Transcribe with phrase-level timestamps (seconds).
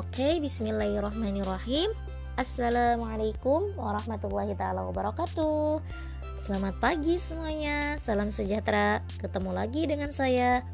[0.00, 1.92] Oke, bismillahirrahmanirrahim.
[2.32, 5.84] Assalamualaikum warahmatullahi taala wabarakatuh.
[6.40, 8.00] Selamat pagi semuanya.
[8.00, 9.04] Salam sejahtera.
[9.20, 10.64] Ketemu lagi dengan saya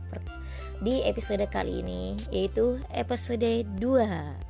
[0.78, 4.46] di episode kali ini yaitu episode 2.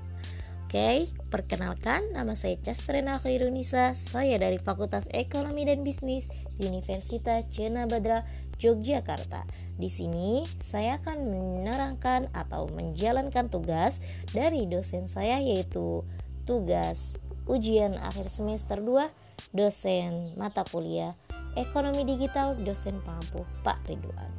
[0.69, 3.97] Oke, perkenalkan nama saya Castrena Khairunisa.
[3.97, 6.29] Saya dari Fakultas Ekonomi dan Bisnis
[6.61, 8.29] Universitas Cina Badra,
[8.61, 9.45] Yogyakarta.
[9.77, 14.01] Di sini saya akan menerangkan atau menjalankan tugas
[14.33, 16.05] dari dosen saya yaitu
[16.49, 19.07] tugas ujian akhir semester 2
[19.55, 21.15] dosen mata kuliah
[21.57, 24.33] Ekonomi Digital dosen Pampu Pak Ridwan.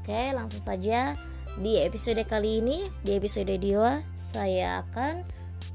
[0.00, 1.18] Oke, langsung saja
[1.58, 5.26] di episode kali ini, di episode 2, saya akan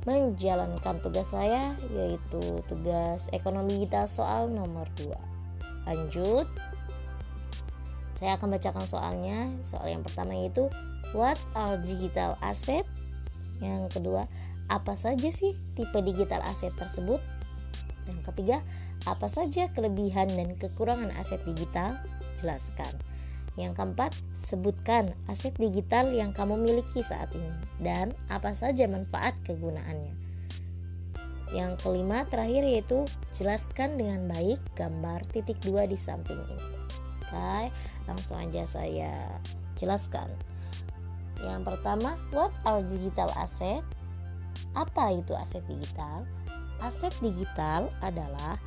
[0.07, 5.11] menjalankan tugas saya yaitu tugas ekonomi kita soal nomor 2.
[5.85, 6.47] Lanjut.
[8.25, 9.53] Saya akan bacakan soalnya.
[9.61, 10.65] Soal yang pertama yaitu
[11.13, 12.81] what are digital asset?
[13.61, 14.25] Yang kedua,
[14.65, 17.21] apa saja sih tipe digital aset tersebut?
[18.09, 18.65] Yang ketiga,
[19.05, 22.01] apa saja kelebihan dan kekurangan aset digital?
[22.41, 22.97] Jelaskan.
[23.61, 30.17] Yang keempat, sebutkan aset digital yang kamu miliki saat ini dan apa saja manfaat kegunaannya.
[31.53, 33.05] Yang kelima, terakhir yaitu
[33.37, 36.85] jelaskan dengan baik gambar titik dua di samping ini.
[37.25, 37.73] Oke,
[38.05, 39.41] langsung aja saya
[39.75, 40.29] jelaskan.
[41.41, 43.81] Yang pertama, what are digital asset?
[44.77, 46.23] Apa itu aset digital?
[46.79, 48.61] Aset digital adalah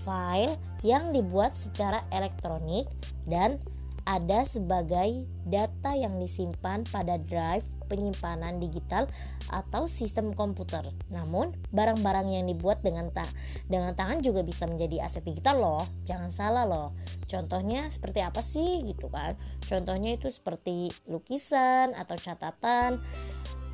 [0.00, 0.54] file
[0.84, 2.86] yang dibuat secara elektronik
[3.26, 3.58] dan
[4.06, 9.10] ada sebagai data yang disimpan pada drive penyimpanan digital
[9.50, 10.82] atau sistem komputer.
[11.10, 13.26] Namun, barang-barang yang dibuat dengan ta
[13.66, 15.84] dengan tangan juga bisa menjadi aset digital loh.
[16.06, 16.94] Jangan salah loh.
[17.26, 19.34] Contohnya seperti apa sih gitu kan?
[19.66, 23.02] Contohnya itu seperti lukisan atau catatan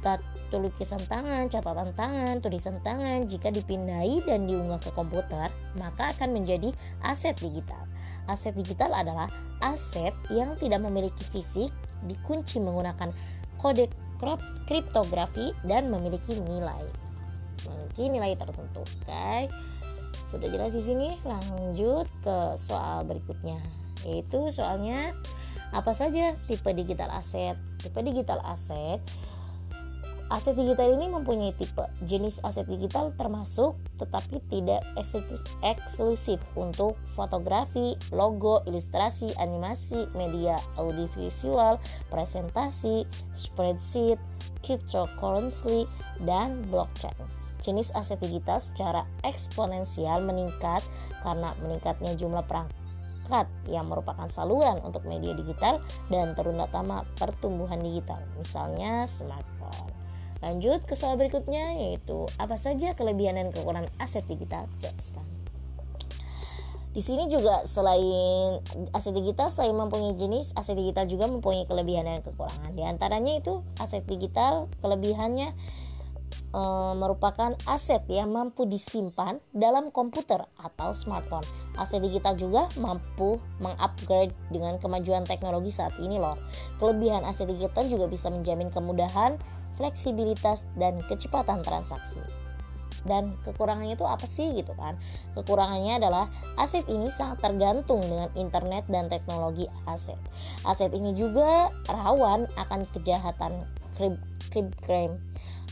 [0.03, 5.47] Tato lukisan tangan, catatan tangan, tulisan tangan jika dipindai dan diunggah ke komputer,
[5.79, 6.75] maka akan menjadi
[7.07, 7.87] aset digital.
[8.31, 9.27] Aset digital adalah
[9.63, 11.71] aset yang tidak memiliki fisik,
[12.07, 13.11] dikunci menggunakan
[13.59, 13.91] kode
[14.67, 16.87] kriptografi dan memiliki nilai.
[17.67, 18.83] Memiliki nilai tertentu.
[18.83, 19.51] Oke.
[20.27, 23.59] Sudah jelas di sini, lanjut ke soal berikutnya.
[24.07, 25.15] Yaitu soalnya
[25.75, 27.59] apa saja tipe digital aset?
[27.83, 29.03] Tipe digital aset
[30.33, 34.81] Aset digital ini mempunyai tipe jenis aset digital termasuk tetapi tidak
[35.61, 41.77] eksklusif untuk fotografi, logo, ilustrasi, animasi, media audiovisual,
[42.09, 43.05] presentasi,
[43.37, 44.17] spreadsheet,
[44.65, 45.85] cryptocurrency,
[46.25, 47.13] dan blockchain.
[47.61, 50.81] Jenis aset digital secara eksponensial meningkat
[51.21, 59.05] karena meningkatnya jumlah perangkat yang merupakan saluran untuk media digital dan terutama pertumbuhan digital, misalnya
[59.05, 59.93] smartphone.
[60.43, 64.67] Lanjut ke soal berikutnya yaitu apa saja kelebihan dan kekurangan aset digital?
[66.93, 68.61] Di sini juga selain
[68.93, 72.77] aset digital, selain mempunyai jenis, aset digital juga mempunyai kelebihan dan kekurangan.
[72.77, 75.57] Di antaranya itu aset digital kelebihannya
[76.53, 76.63] e,
[77.01, 81.49] merupakan aset yang mampu disimpan dalam komputer atau smartphone.
[81.81, 86.37] Aset digital juga mampu mengupgrade dengan kemajuan teknologi saat ini loh.
[86.77, 89.41] Kelebihan aset digital juga bisa menjamin kemudahan
[89.77, 92.21] fleksibilitas dan kecepatan transaksi.
[93.03, 94.95] Dan kekurangannya itu apa sih gitu kan?
[95.35, 100.19] Kekurangannya adalah aset ini sangat tergantung dengan internet dan teknologi aset.
[100.63, 103.67] Aset ini juga rawan akan kejahatan
[103.99, 104.19] crime.
[104.87, 105.19] crime.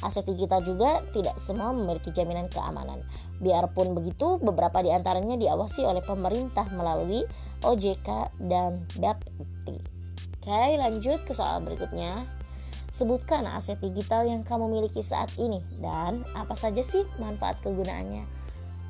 [0.01, 3.05] Aset digital juga tidak semua memiliki jaminan keamanan.
[3.39, 7.29] Biarpun begitu, beberapa di antaranya diawasi oleh pemerintah melalui
[7.61, 9.69] OJK dan BAPT.
[10.41, 12.40] Oke, lanjut ke soal berikutnya.
[12.91, 18.27] Sebutkan aset digital yang kamu miliki saat ini dan apa saja sih manfaat kegunaannya.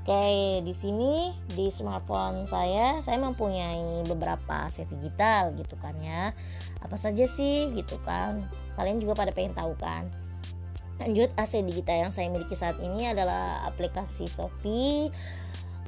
[0.00, 6.32] Oke, di sini di smartphone saya saya mempunyai beberapa aset digital gitu kan ya.
[6.80, 8.48] Apa saja sih gitu kan?
[8.80, 10.08] Kalian juga pada pengen tahu kan?
[10.96, 15.12] Lanjut aset digital yang saya miliki saat ini adalah aplikasi Shopee,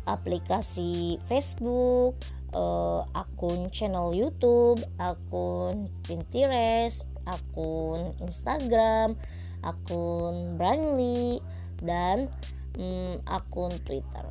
[0.04, 2.20] aplikasi Facebook,
[2.52, 9.19] uh, akun channel YouTube, akun Pinterest, akun Instagram,
[9.62, 11.38] akun Brandly,
[11.82, 12.30] dan
[12.76, 14.24] hmm, akun Twitter.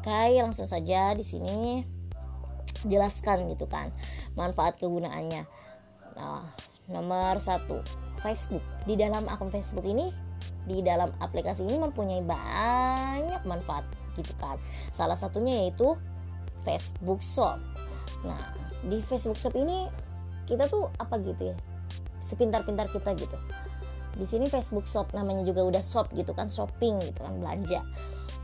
[0.00, 1.80] Oke, langsung saja di sini
[2.84, 3.88] jelaskan gitu kan
[4.36, 5.48] manfaat kegunaannya.
[6.14, 6.44] Nah,
[6.88, 7.80] nomor satu
[8.20, 8.62] Facebook.
[8.84, 10.12] Di dalam akun Facebook ini,
[10.68, 13.84] di dalam aplikasi ini mempunyai banyak manfaat
[14.16, 14.60] gitu kan.
[14.92, 15.96] Salah satunya yaitu
[16.64, 17.60] Facebook Shop.
[18.24, 18.40] Nah,
[18.84, 19.88] di Facebook Shop ini
[20.44, 21.56] kita tuh apa gitu ya?
[22.24, 23.36] Sepintar-pintar kita gitu.
[24.16, 27.84] Di sini Facebook Shop namanya juga udah shop gitu kan shopping gitu kan belanja.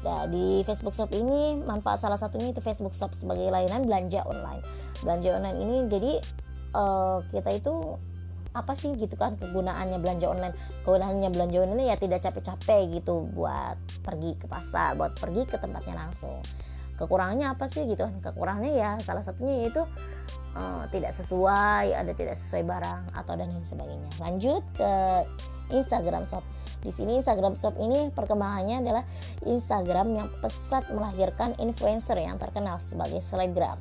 [0.00, 4.60] Nah, di Facebook Shop ini manfaat salah satunya itu Facebook Shop sebagai layanan belanja online.
[5.00, 6.12] Belanja online ini jadi
[6.76, 7.96] uh, kita itu
[8.50, 10.54] apa sih gitu kan kegunaannya belanja online.
[10.82, 15.94] Kegunaannya belanja online ya tidak capek-capek gitu buat pergi ke pasar buat pergi ke tempatnya
[15.94, 16.42] langsung
[17.00, 19.80] kekurangannya apa sih gitu kan kekurangannya ya salah satunya yaitu
[20.52, 24.92] uh, tidak sesuai ada tidak sesuai barang atau dan lain sebagainya lanjut ke
[25.72, 26.44] Instagram Shop
[26.84, 29.04] di sini Instagram Shop ini perkembangannya adalah
[29.48, 33.80] Instagram yang pesat melahirkan influencer yang terkenal sebagai selebgram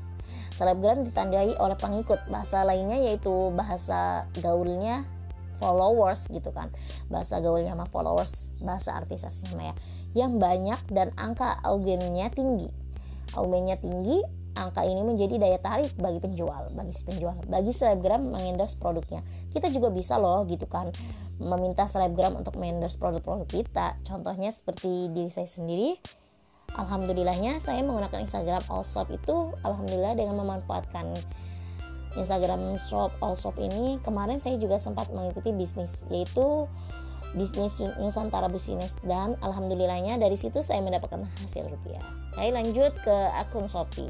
[0.60, 2.19] Selebgram ditandai oleh pengikut.
[2.27, 5.07] Bahasa lainnya yaitu bahasa gaulnya
[5.56, 6.68] followers gitu kan.
[7.07, 9.72] Bahasa gaulnya sama followers, bahasa artis-artis ya.
[10.12, 12.68] Yang banyak dan angka audiennya tinggi.
[13.38, 14.22] Audiennya tinggi,
[14.58, 19.22] angka ini menjadi daya tarik bagi penjual, bagi si penjual, bagi selebgram mengendorse produknya.
[19.54, 20.90] Kita juga bisa loh gitu kan
[21.40, 23.96] meminta selebgram untuk mengendorse produk-produk kita.
[24.04, 25.96] Contohnya seperti diri saya sendiri,
[26.76, 31.16] alhamdulillahnya saya menggunakan Instagram All Shop itu alhamdulillah dengan memanfaatkan
[32.18, 36.68] Instagram Shop All Shop ini kemarin saya juga sempat mengikuti bisnis yaitu
[37.38, 42.02] bisnis Nusantara Busines dan alhamdulillahnya dari situ saya mendapatkan hasil rupiah.
[42.34, 44.10] Saya lanjut ke akun Shopee.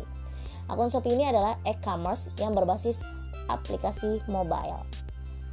[0.72, 3.02] Akun Shopee ini adalah e-commerce yang berbasis
[3.50, 4.86] aplikasi mobile.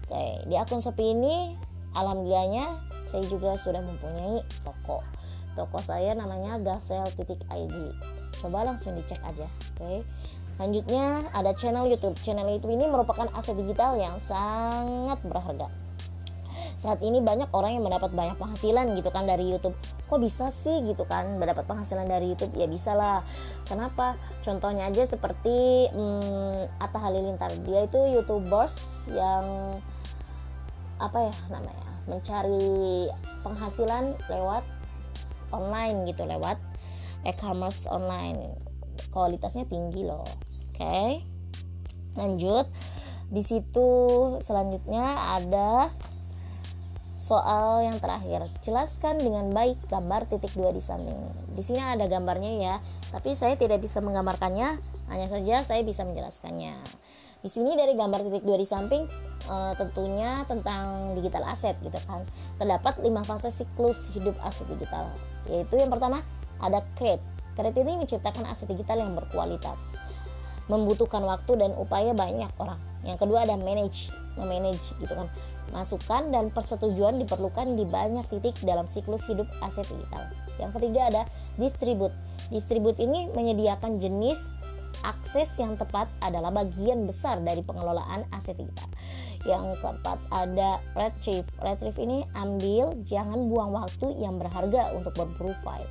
[0.06, 1.56] Oke, di akun Shopee ini
[1.96, 5.00] alhamdulillahnya saya juga sudah mempunyai toko
[5.56, 7.76] toko saya namanya gasel.id
[8.36, 9.48] coba langsung dicek aja
[9.80, 10.04] oke
[10.60, 15.72] lanjutnya ada channel YouTube channel YouTube ini merupakan aset digital yang sangat berharga
[16.76, 19.72] saat ini banyak orang yang mendapat banyak penghasilan gitu kan dari YouTube.
[20.06, 22.52] Kok bisa sih gitu kan mendapat penghasilan dari YouTube?
[22.52, 23.24] Ya bisa lah.
[23.64, 24.20] Kenapa?
[24.44, 27.48] Contohnya aja seperti hmm, Atta Halilintar.
[27.64, 29.80] Dia itu youtubers yang
[31.00, 33.10] apa ya namanya mencari
[33.44, 34.64] penghasilan lewat
[35.52, 36.60] online gitu lewat
[37.24, 38.52] e-commerce online.
[39.08, 40.28] Kualitasnya tinggi loh.
[40.76, 40.76] Oke.
[40.76, 41.10] Okay.
[42.16, 42.68] lanjut.
[43.26, 43.88] Di situ
[44.38, 45.90] selanjutnya ada
[47.26, 51.18] soal yang terakhir jelaskan dengan baik gambar titik dua di samping
[51.58, 52.74] di sini ada gambarnya ya
[53.10, 54.78] tapi saya tidak bisa menggambarkannya
[55.10, 56.78] hanya saja saya bisa menjelaskannya
[57.42, 59.06] di sini dari gambar titik dua di samping
[59.46, 62.26] uh, tentunya tentang digital aset gitu kan.
[62.58, 65.12] Terdapat lima fase siklus hidup aset digital.
[65.46, 66.26] Yaitu yang pertama
[66.58, 67.22] ada create.
[67.54, 69.94] Create ini menciptakan aset digital yang berkualitas.
[70.66, 72.82] Membutuhkan waktu dan upaya banyak orang.
[73.06, 75.30] Yang kedua ada manage, memanage gitu kan.
[75.74, 80.30] Masukan dan persetujuan diperlukan di banyak titik dalam siklus hidup aset digital.
[80.62, 81.22] Yang ketiga ada
[81.60, 82.14] distribute.
[82.48, 84.38] Distribute ini menyediakan jenis
[85.04, 88.86] akses yang tepat adalah bagian besar dari pengelolaan aset kita.
[89.46, 91.46] Yang keempat ada retrieve.
[91.62, 95.86] Retrieve ini ambil, jangan buang waktu yang berharga untuk berprofile.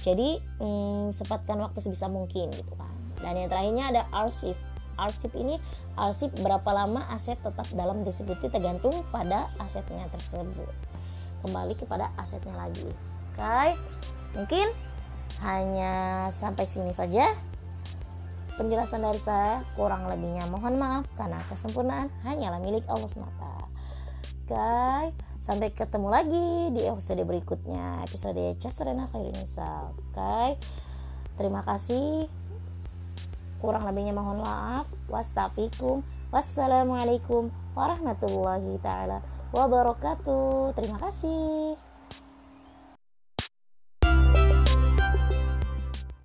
[0.00, 2.92] Jadi hmm, sempatkan waktu sebisa mungkin gitu kan.
[3.20, 4.56] Dan yang terakhirnya ada arsip.
[5.00, 5.56] Arsip ini
[6.00, 10.72] arsip berapa lama aset tetap dalam distribusi tergantung pada asetnya tersebut.
[11.44, 12.88] Kembali kepada asetnya lagi.
[13.36, 13.76] Oke.
[14.32, 14.66] Mungkin
[15.44, 17.28] hanya sampai sini saja
[18.60, 23.56] Penjelasan dari saya kurang lebihnya mohon maaf karena kesempurnaan hanyalah milik Allah semata.
[24.44, 29.96] Guys, sampai ketemu lagi di episode berikutnya, episode Casrena Khairunisa.
[29.96, 30.60] Oke.
[31.40, 32.39] Terima kasih.
[33.60, 34.88] Kurang lebihnya mohon maaf.
[35.06, 36.00] Wastafikum.
[36.32, 39.20] Wassalamualaikum warahmatullahi taala
[39.52, 40.72] wabarakatuh.
[40.78, 41.89] Terima kasih.